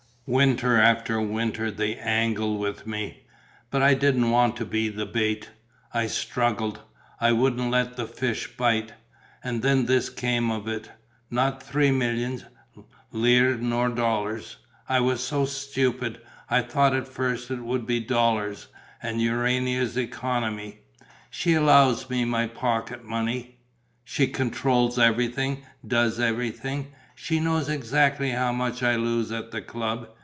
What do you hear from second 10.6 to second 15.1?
it. Not three millions. Lire, not dollars. I